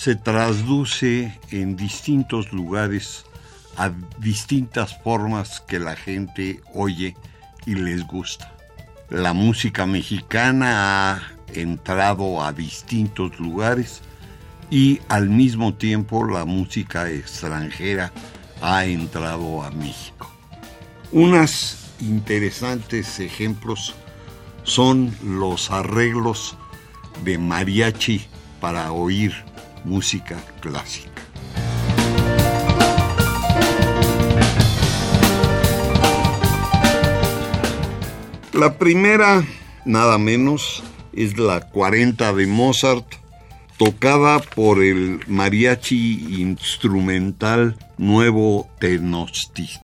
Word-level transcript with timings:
se 0.00 0.16
traduce 0.16 1.38
en 1.50 1.76
distintos 1.76 2.54
lugares 2.54 3.26
a 3.76 3.90
distintas 4.16 4.98
formas 5.02 5.60
que 5.60 5.78
la 5.78 5.94
gente 5.94 6.62
oye 6.72 7.14
y 7.66 7.74
les 7.74 8.06
gusta. 8.06 8.50
La 9.10 9.34
música 9.34 9.84
mexicana 9.84 11.12
ha 11.12 11.22
entrado 11.52 12.42
a 12.42 12.54
distintos 12.54 13.38
lugares 13.38 14.00
y 14.70 15.00
al 15.08 15.28
mismo 15.28 15.74
tiempo 15.74 16.24
la 16.24 16.46
música 16.46 17.10
extranjera 17.10 18.10
ha 18.62 18.86
entrado 18.86 19.62
a 19.62 19.70
México. 19.70 20.32
Unos 21.12 21.76
interesantes 22.00 23.20
ejemplos 23.20 23.94
son 24.62 25.14
los 25.22 25.70
arreglos 25.70 26.56
de 27.22 27.36
mariachi 27.36 28.24
para 28.62 28.92
oír 28.92 29.49
música 29.84 30.36
clásica. 30.60 31.10
La 38.52 38.76
primera, 38.76 39.44
nada 39.84 40.18
menos, 40.18 40.82
es 41.12 41.38
la 41.38 41.60
40 41.60 42.32
de 42.34 42.46
Mozart, 42.46 43.06
tocada 43.78 44.40
por 44.40 44.82
el 44.82 45.20
mariachi 45.26 46.40
instrumental 46.40 47.78
Nuevo 47.96 48.68
Tenochtitlan. 48.78 49.89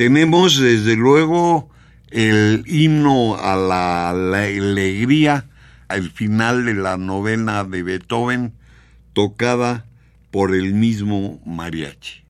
Tenemos 0.00 0.58
desde 0.58 0.96
luego 0.96 1.68
el 2.08 2.64
himno 2.66 3.36
a 3.36 3.54
la, 3.54 4.08
alegría 4.08 5.44
al 5.88 6.10
final 6.10 6.64
de 6.64 6.72
la 6.72 6.96
novena 6.96 7.64
de 7.64 7.82
Beethoven, 7.82 8.54
tocada 9.12 9.84
por 10.30 10.54
el 10.54 10.72
mismo 10.72 11.38
mariachi. 11.44 12.24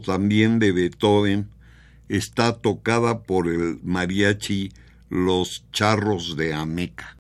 También 0.00 0.58
de 0.58 0.72
Beethoven 0.72 1.48
está 2.08 2.54
tocada 2.54 3.22
por 3.22 3.48
el 3.48 3.78
mariachi 3.82 4.72
Los 5.10 5.64
Charros 5.72 6.36
de 6.36 6.54
Ameca. 6.54 7.16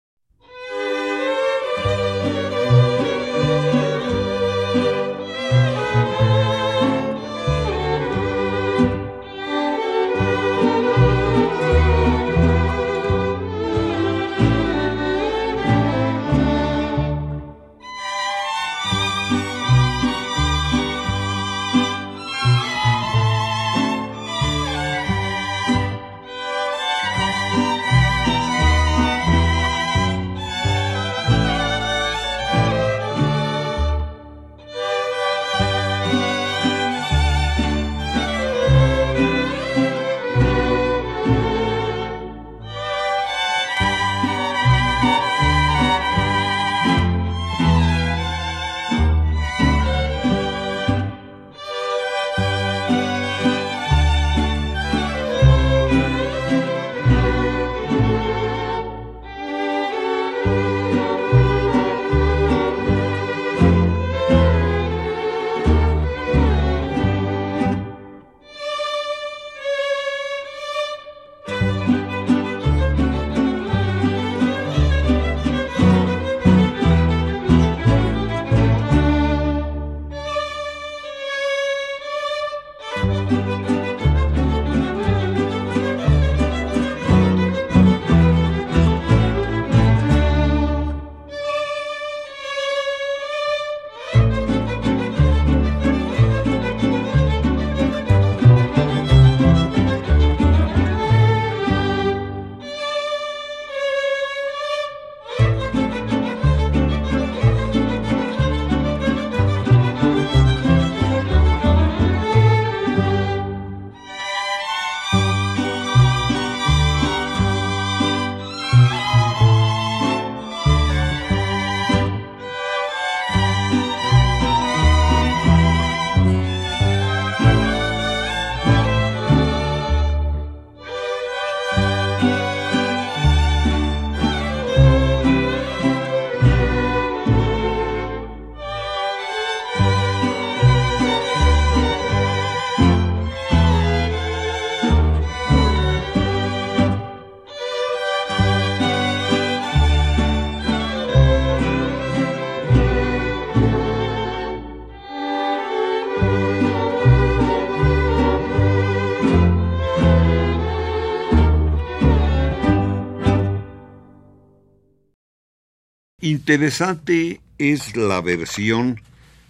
Interesante 166.24 167.42
es 167.58 167.96
la 167.96 168.22
versión 168.22 169.02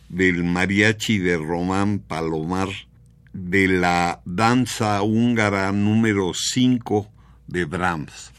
del 0.08 0.46
mariachi 0.46 1.18
de 1.18 1.36
Román 1.36 2.00
Palomar 2.00 2.70
de 3.34 3.68
la 3.68 4.22
danza 4.24 5.02
húngara 5.02 5.74
número 5.74 6.32
5 6.34 7.12
de 7.48 7.66
Brahms. 7.66 8.32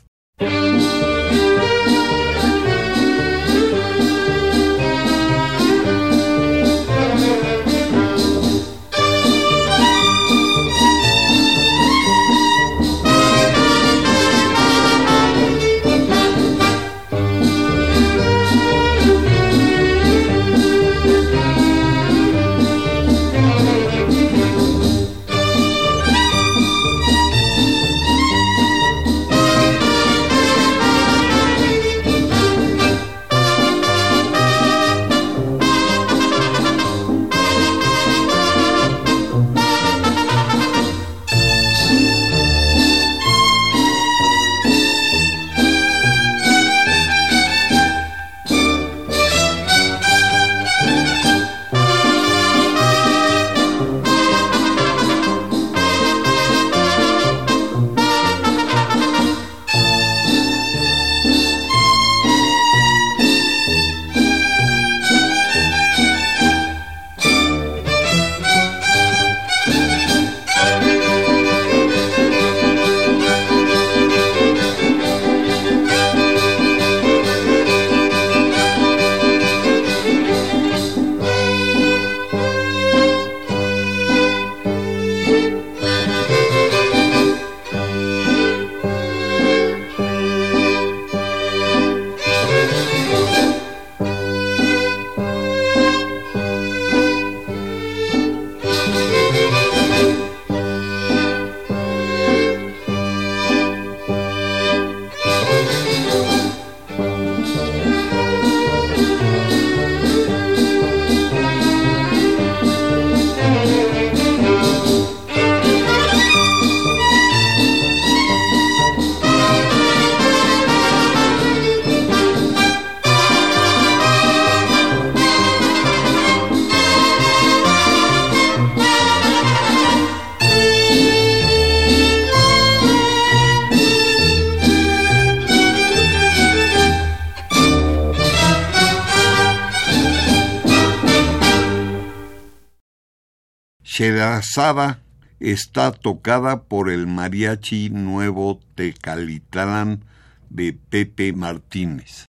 Sherazada 144.23 145.01
está 145.41 145.91
tocada 145.91 146.63
por 146.63 146.91
el 146.91 147.09
mariachi 147.09 147.91
nuevo 147.91 148.61
Tecalitlán 148.77 150.05
de 150.49 150.75
Pepe 150.75 151.33
Martínez. 151.33 152.27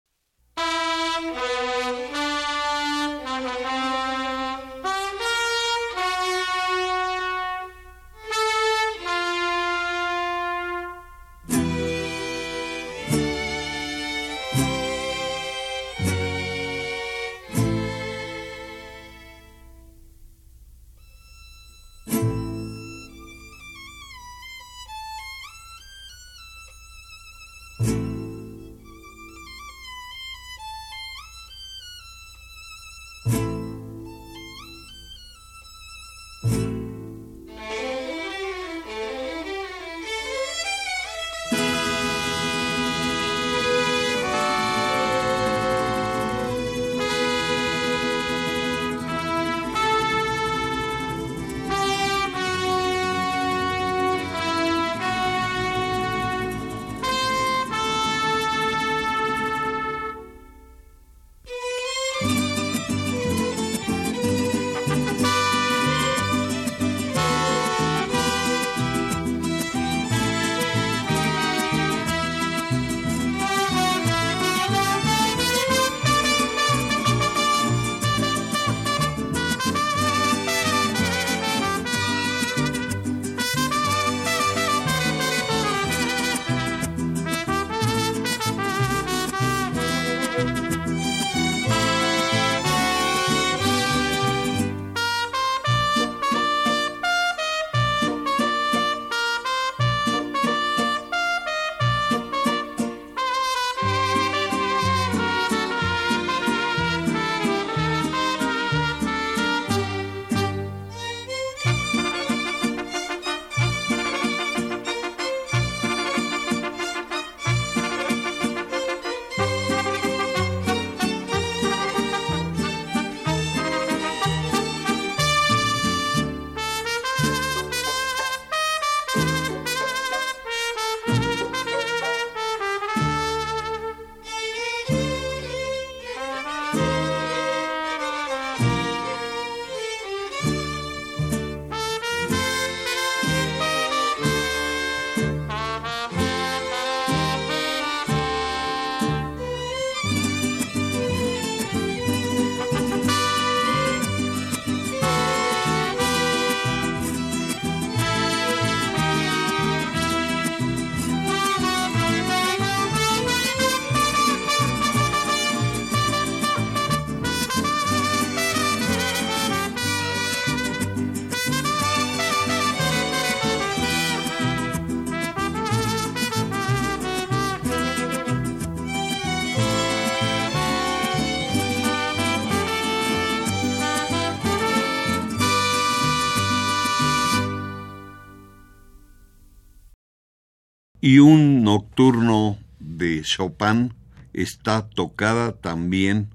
Y 191.01 191.18
un 191.18 191.64
nocturno 191.64 192.59
de 192.79 193.24
Chopin 193.24 193.94
está 194.33 194.87
tocada 194.87 195.53
también 195.53 196.29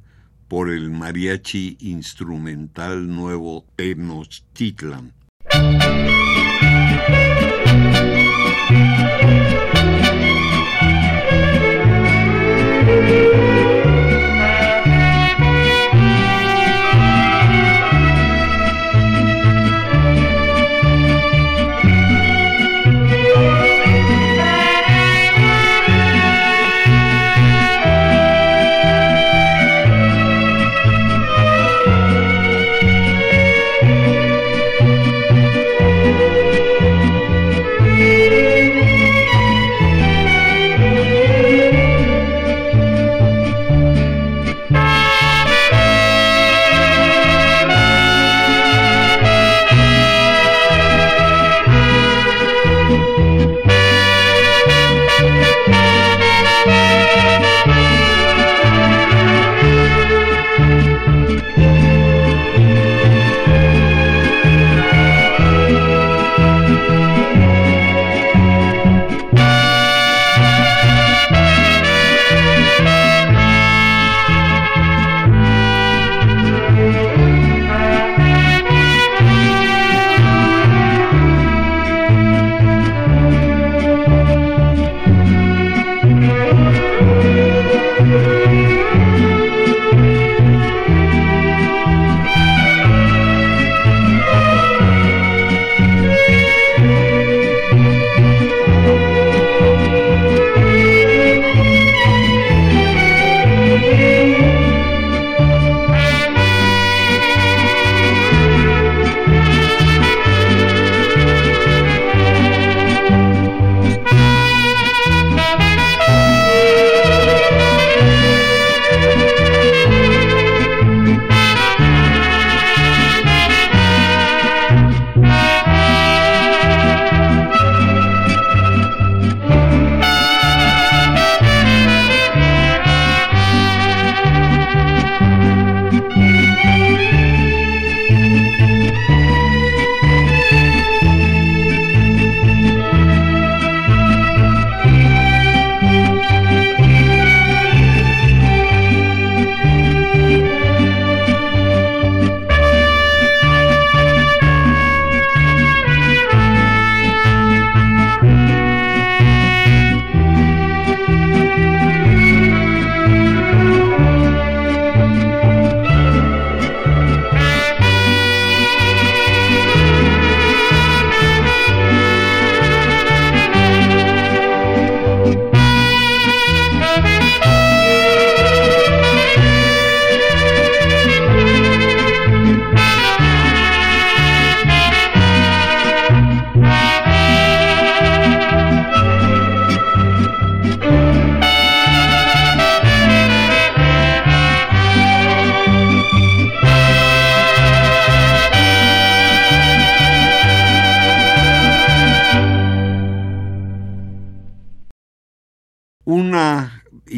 por 0.49 0.71
el 0.71 0.91
mariachi 0.91 1.77
instrumental 1.81 3.09
nuevo 3.09 3.65
Tenochtitlan. 3.77 5.15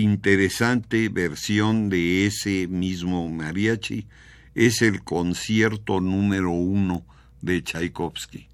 Interesante 0.03 1.09
versión 1.09 1.89
de 1.89 2.27
ese 2.27 2.67
mismo 2.69 3.29
mariachi 3.29 4.07
es 4.55 4.83
el 4.83 5.03
concierto 5.03 6.01
número 6.01 6.51
uno 6.51 7.05
de 7.41 7.63
Tchaikovsky. 7.63 8.49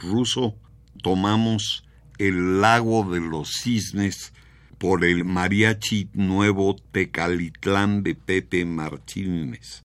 Ruso, 0.00 0.56
tomamos 1.02 1.84
El 2.18 2.60
lago 2.60 3.08
de 3.10 3.20
los 3.20 3.52
cisnes 3.52 4.32
por 4.78 5.04
el 5.04 5.24
mariachi 5.24 6.08
nuevo 6.12 6.76
Tecalitlán 6.92 8.02
de 8.02 8.14
Pepe 8.14 8.64
Martínez. 8.64 9.82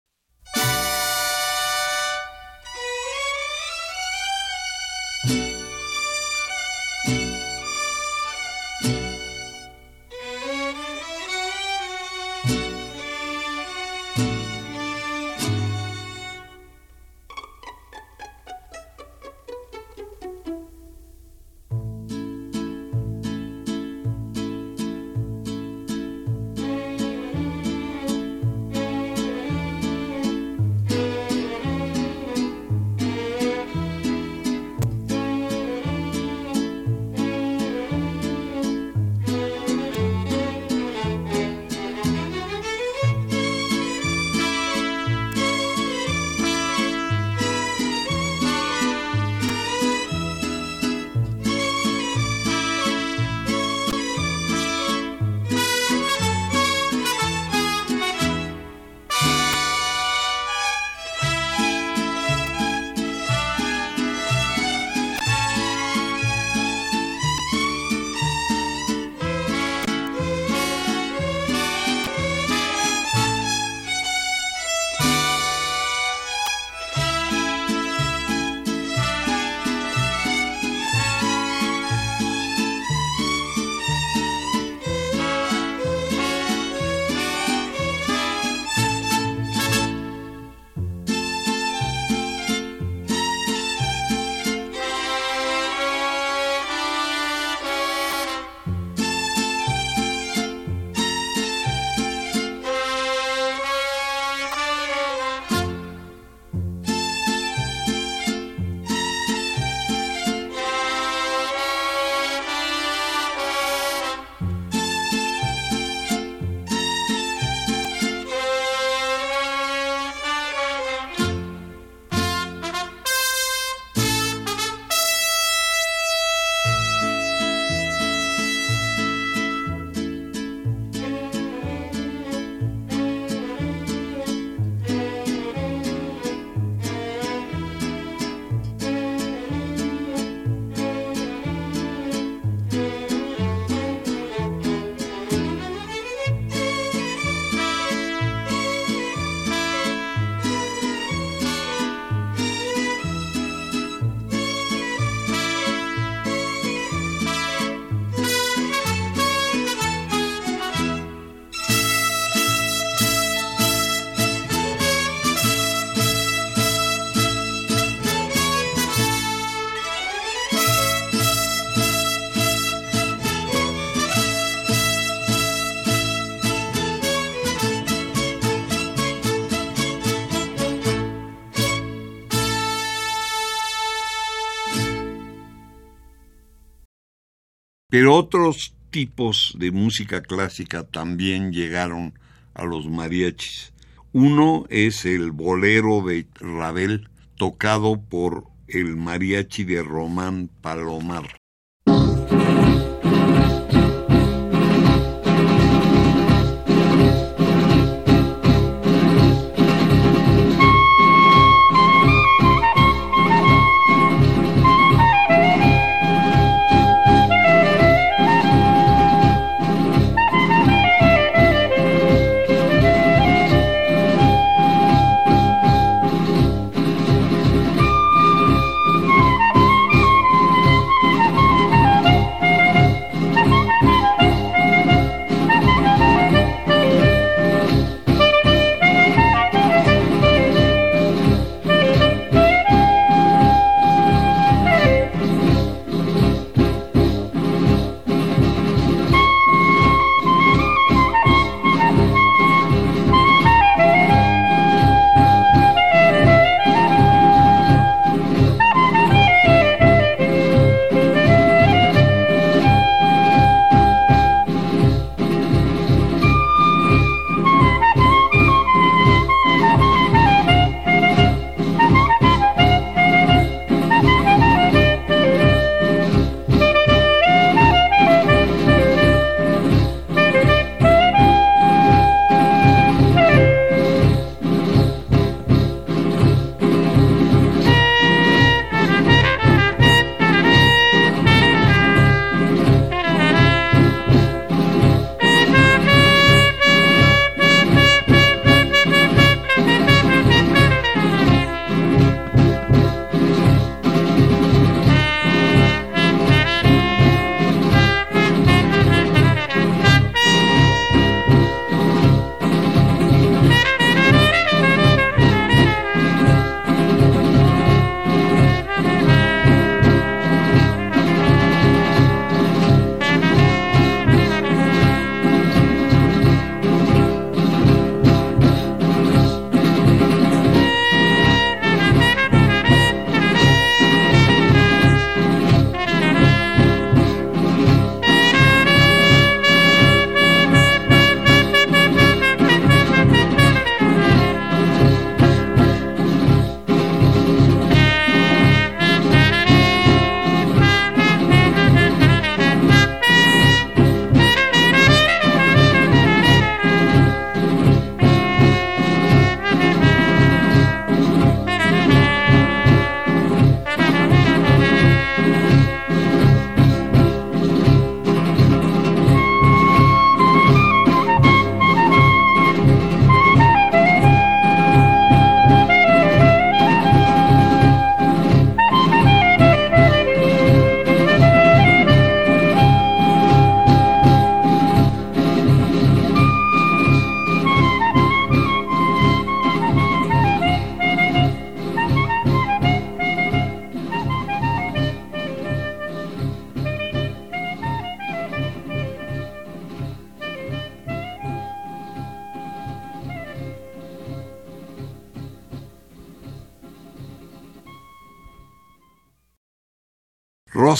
Pero 187.90 188.14
otros 188.14 188.74
tipos 188.90 189.54
de 189.58 189.70
música 189.70 190.20
clásica 190.20 190.84
también 190.84 191.52
llegaron 191.52 192.12
a 192.52 192.66
los 192.66 192.86
mariachis. 192.86 193.72
Uno 194.12 194.66
es 194.68 195.06
el 195.06 195.32
bolero 195.32 196.02
de 196.02 196.26
Ravel, 196.34 197.08
tocado 197.36 197.98
por 197.98 198.44
el 198.66 198.96
mariachi 198.96 199.64
de 199.64 199.82
Román 199.82 200.50
Palomar. 200.60 201.37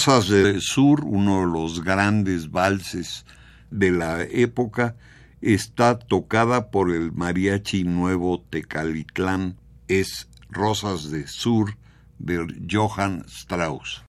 Rosas 0.09 0.29
del 0.29 0.61
Sur, 0.61 1.03
uno 1.05 1.41
de 1.41 1.53
los 1.53 1.83
grandes 1.83 2.49
valses 2.49 3.27
de 3.69 3.91
la 3.91 4.23
época, 4.23 4.95
está 5.39 5.99
tocada 5.99 6.71
por 6.71 6.89
el 6.89 7.11
mariachi 7.11 7.83
nuevo 7.83 8.43
Tecalitlán. 8.49 9.57
Es 9.87 10.27
Rosas 10.49 11.11
del 11.11 11.27
Sur 11.27 11.77
de 12.17 12.43
Johann 12.67 13.23
Strauss. 13.27 14.03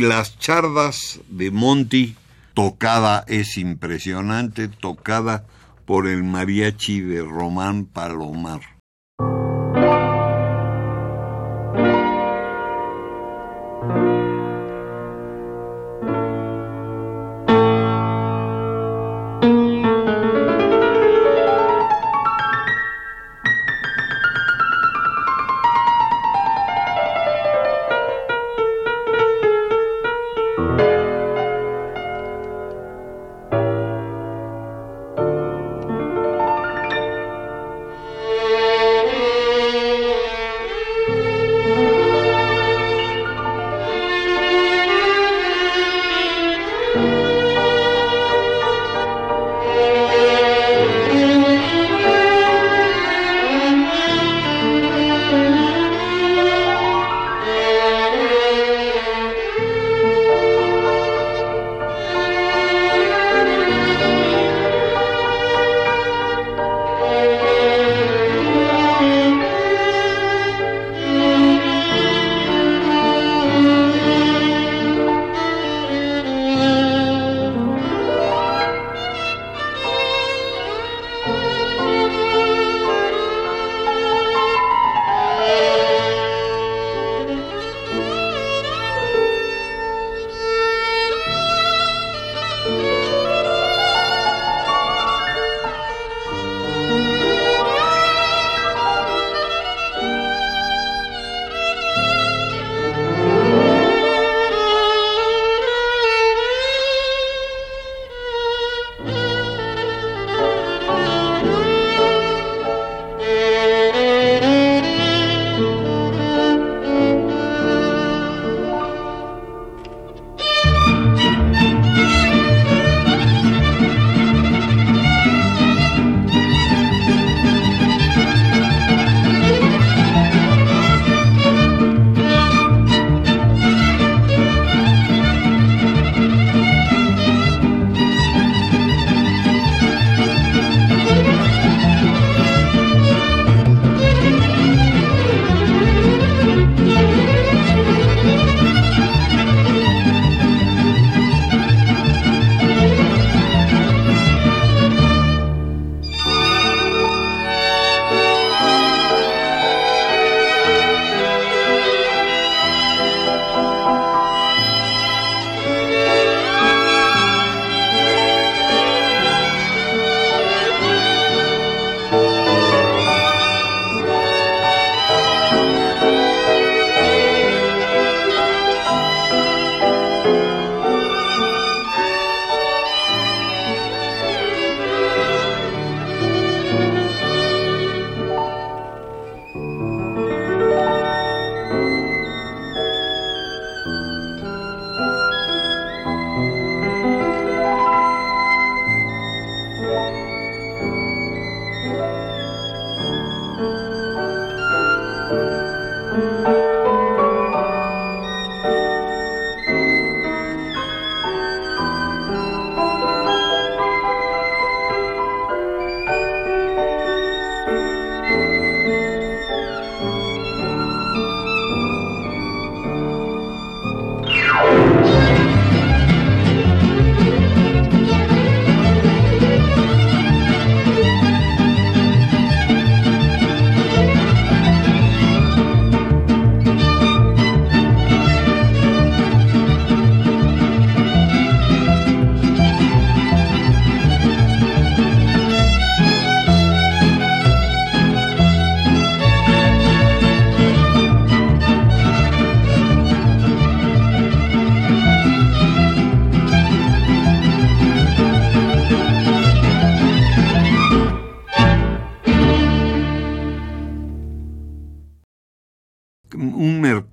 Las 0.00 0.38
chardas 0.38 1.20
de 1.28 1.50
Monty, 1.50 2.16
tocada 2.54 3.24
es 3.28 3.56
impresionante, 3.56 4.68
tocada 4.68 5.46
por 5.84 6.08
el 6.08 6.24
mariachi 6.24 7.00
de 7.00 7.22
Román 7.22 7.84
Palomar. 7.84 8.79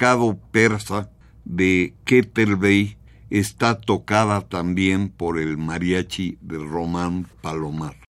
Mercado 0.08 0.40
persa 0.52 1.10
de 1.44 1.94
Keter 2.06 2.58
está 3.30 3.78
tocada 3.78 4.40
también 4.40 5.10
por 5.10 5.38
el 5.38 5.58
mariachi 5.58 6.38
de 6.40 6.60
Román 6.60 7.28
Palomar. 7.42 8.07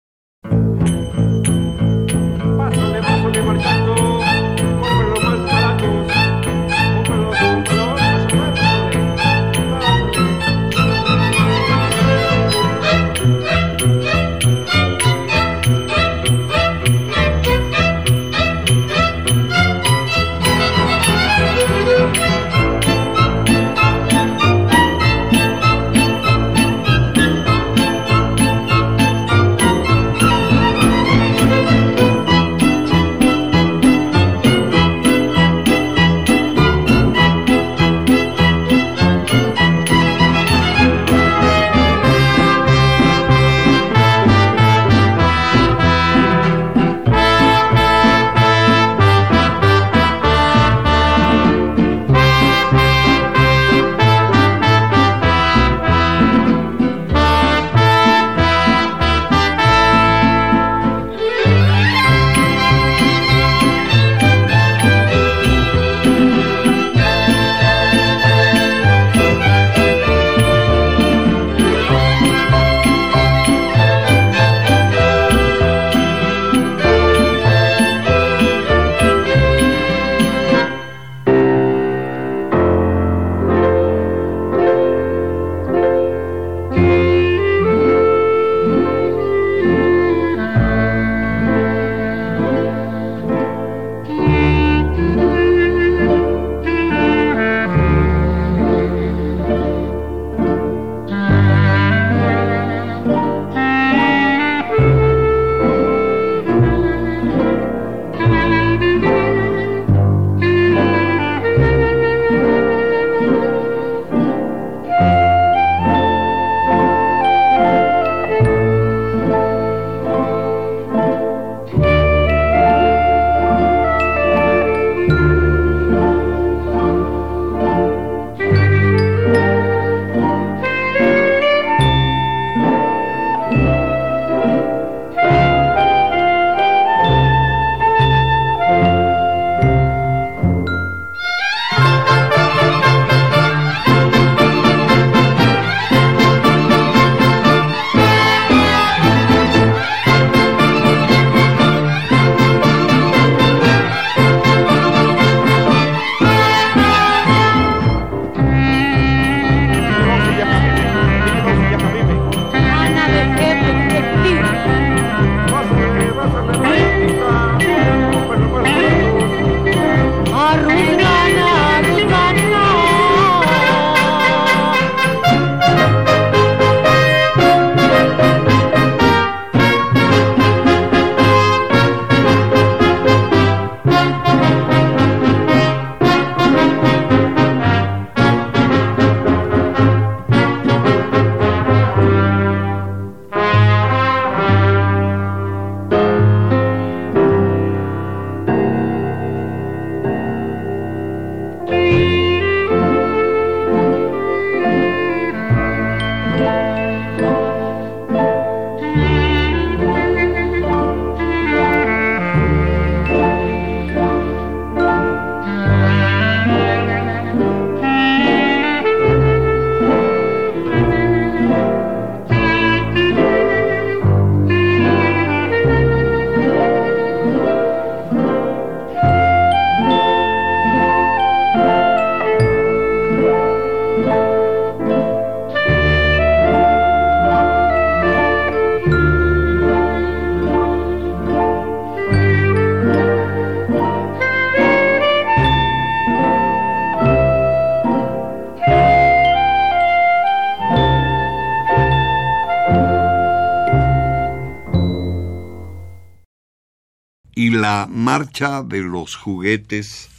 Marcha 258.11 258.61
de 258.61 258.81
los 258.81 259.15
juguetes 259.15 260.09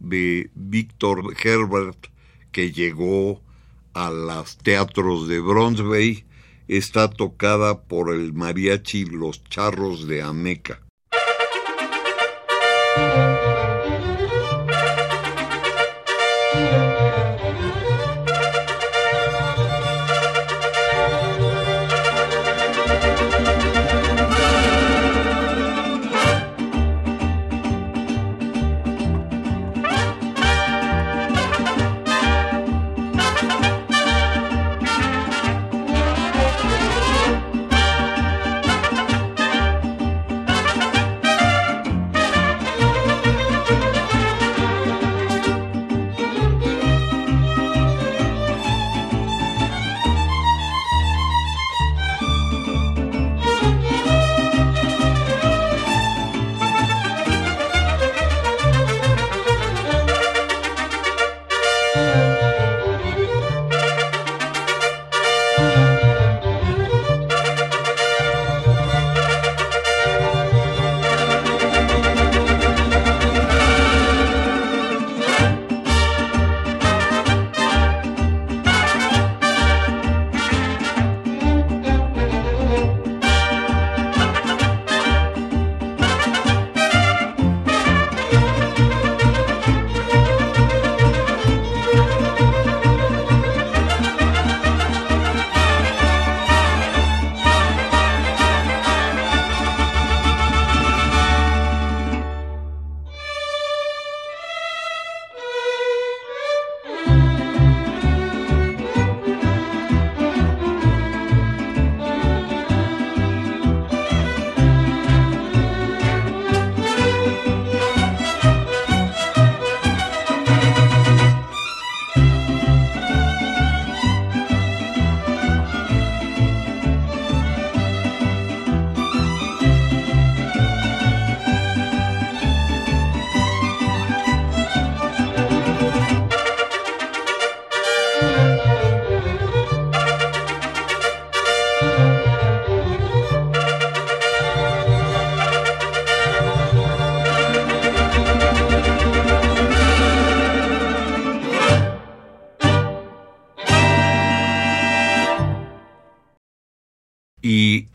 de 0.00 0.50
Víctor 0.54 1.34
Herbert 1.44 2.06
que 2.50 2.72
llegó 2.72 3.42
a 3.92 4.08
los 4.08 4.56
teatros 4.56 5.28
de 5.28 5.38
Bronzeville 5.38 6.24
está 6.66 7.10
tocada 7.10 7.82
por 7.82 8.10
el 8.10 8.32
mariachi 8.32 9.04
Los 9.04 9.44
Charros 9.44 10.06
de 10.06 10.22
Ameca. 10.22 10.80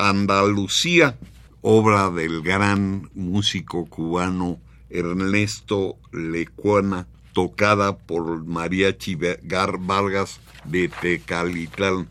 Andalucía, 0.10 1.18
obra 1.62 2.10
del 2.10 2.42
gran 2.42 3.10
músico 3.14 3.86
cubano 3.86 4.60
Ernesto 4.90 5.98
Lecuana, 6.12 7.08
tocada 7.34 7.98
por 7.98 8.46
Mariachi 8.46 9.16
Vargas 9.16 10.40
de 10.66 10.90
Tecalitlán. 10.90 12.10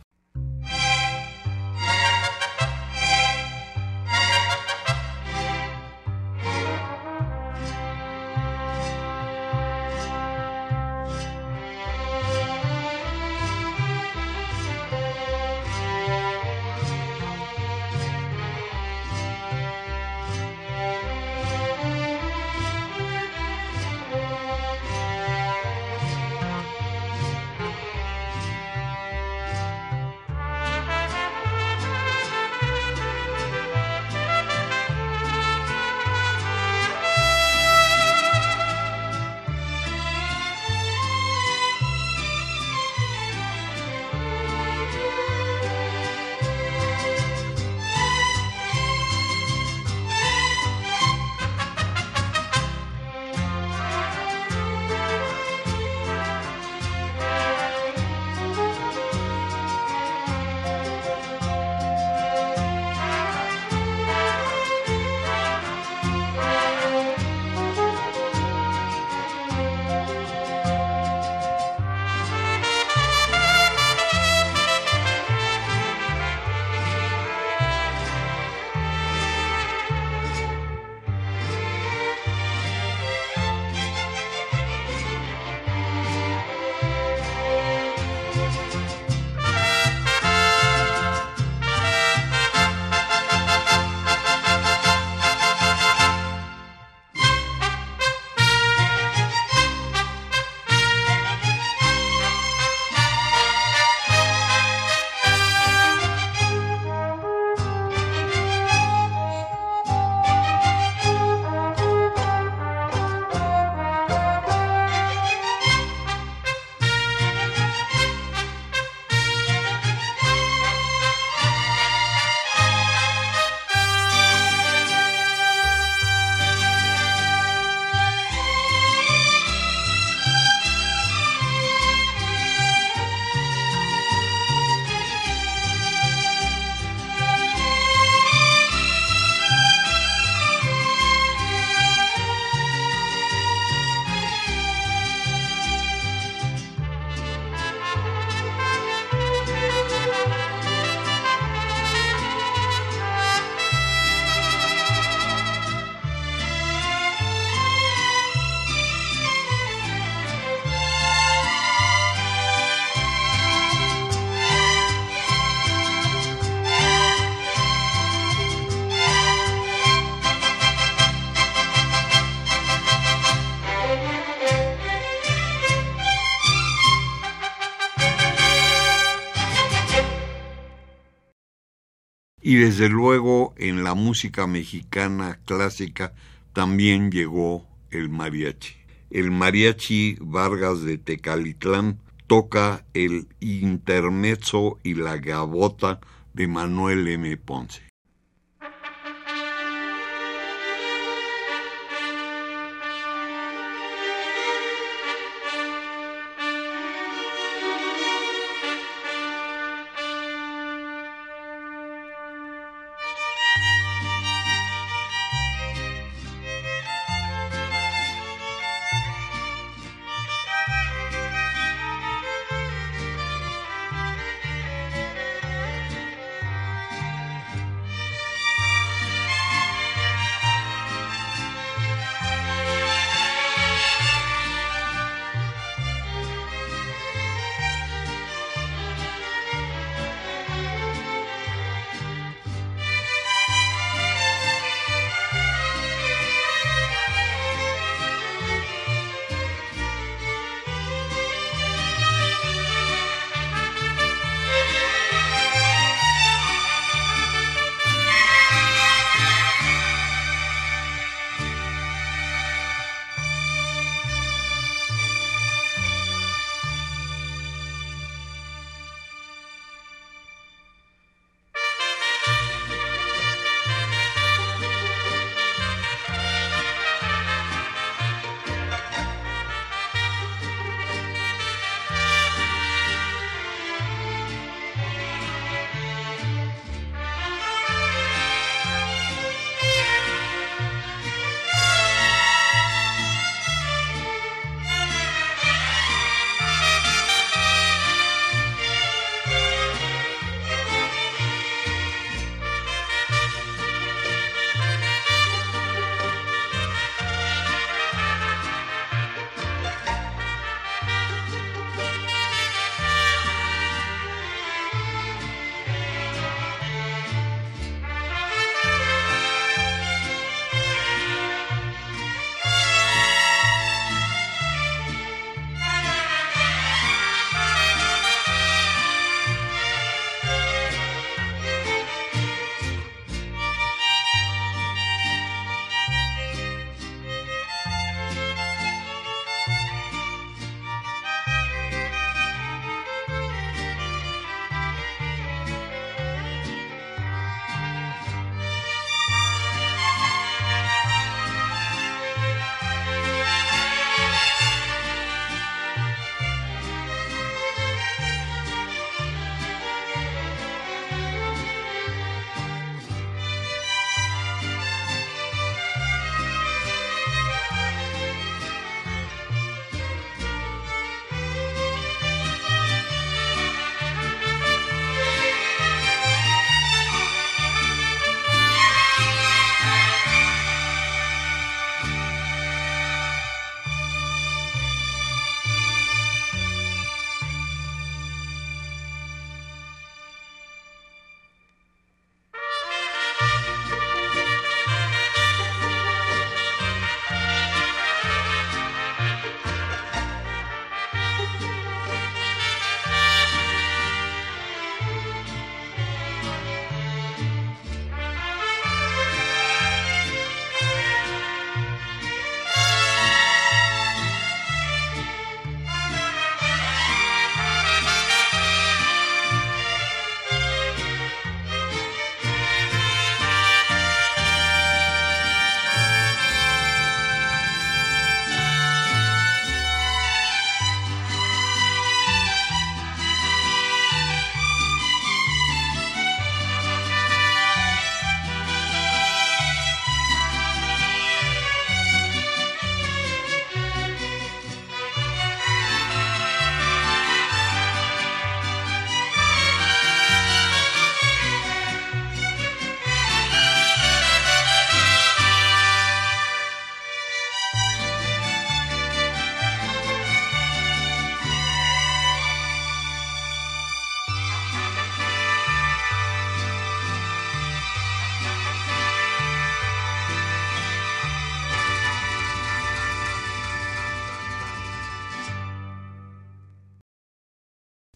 Y 182.47 182.55
desde 182.55 182.89
luego 182.89 183.55
en 183.57 183.83
la 183.83 183.95
música 183.95 184.47
mexicana 184.47 185.41
clásica 185.47 186.15
también 186.53 187.11
llegó 187.11 187.67
el 187.91 188.09
mariachi. 188.09 188.77
El 189.11 189.33
mariachi 189.33 190.17
Vargas 190.21 190.85
de 190.85 190.97
Tecalitlán 190.97 191.99
toca 192.29 192.87
el 192.95 193.27
intermezzo 193.41 194.79
y 194.85 194.95
la 194.95 195.17
gabota 195.17 195.99
de 196.35 196.47
Manuel 196.47 197.09
M. 197.09 197.37
Ponce. 197.37 197.83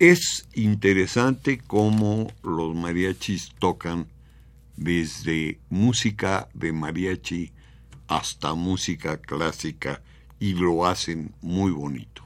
Es 0.01 0.48
interesante 0.55 1.59
cómo 1.59 2.32
los 2.42 2.74
mariachis 2.74 3.53
tocan 3.59 4.07
desde 4.74 5.61
música 5.68 6.48
de 6.55 6.72
mariachi 6.72 7.53
hasta 8.09 8.55
música 8.55 9.18
clásica 9.18 10.01
y 10.38 10.55
lo 10.55 10.86
hacen 10.86 11.34
muy 11.42 11.70
bonito. 11.70 12.22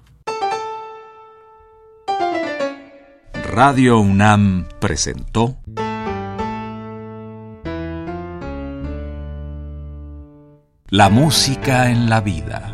Radio 3.51 3.99
UNAM 3.99 4.69
presentó 4.79 5.57
La 10.91 11.11
música 11.11 11.91
en 11.91 12.09
la 12.09 12.21
vida. 12.21 12.74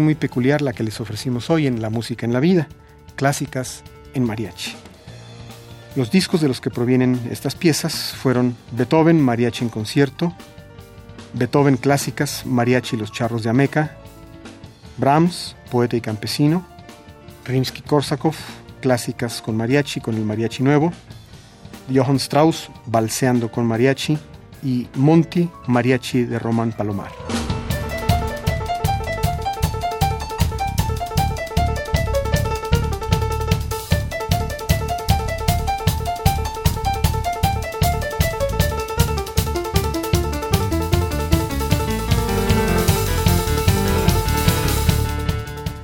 Muy 0.00 0.14
peculiar 0.14 0.62
la 0.62 0.72
que 0.72 0.82
les 0.82 1.00
ofrecimos 1.00 1.50
hoy 1.50 1.66
en 1.66 1.82
La 1.82 1.90
Música 1.90 2.24
en 2.24 2.32
la 2.32 2.40
Vida, 2.40 2.68
clásicas 3.16 3.82
en 4.14 4.24
mariachi. 4.24 4.74
Los 5.96 6.10
discos 6.10 6.40
de 6.40 6.48
los 6.48 6.60
que 6.60 6.70
provienen 6.70 7.20
estas 7.30 7.54
piezas 7.54 8.14
fueron 8.14 8.56
Beethoven, 8.70 9.20
Mariachi 9.20 9.64
en 9.64 9.70
concierto, 9.70 10.34
Beethoven 11.34 11.76
Clásicas, 11.76 12.46
Mariachi 12.46 12.96
y 12.96 12.98
los 12.98 13.12
Charros 13.12 13.42
de 13.42 13.50
Ameca, 13.50 13.96
Brahms, 14.96 15.56
Poeta 15.70 15.96
y 15.96 16.00
Campesino, 16.00 16.66
Rimsky-Korsakov, 17.44 18.34
Clásicas 18.80 19.42
con 19.42 19.56
Mariachi 19.56 20.00
con 20.00 20.14
el 20.14 20.24
Mariachi 20.24 20.62
Nuevo, 20.62 20.92
Johann 21.92 22.16
Strauss, 22.16 22.70
Balseando 22.86 23.50
con 23.50 23.66
Mariachi 23.66 24.18
y 24.62 24.86
Monty, 24.94 25.50
Mariachi 25.66 26.24
de 26.24 26.38
Roman 26.38 26.72
Palomar. 26.72 27.10